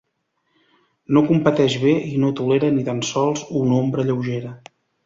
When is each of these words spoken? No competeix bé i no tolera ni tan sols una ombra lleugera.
No 1.17 1.23
competeix 1.27 1.75
bé 1.85 1.93
i 2.15 2.25
no 2.25 2.33
tolera 2.41 2.73
ni 2.79 2.89
tan 2.91 3.07
sols 3.15 3.47
una 3.65 3.79
ombra 3.85 4.09
lleugera. 4.11 4.61